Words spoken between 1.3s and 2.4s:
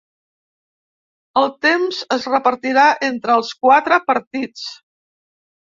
El temps es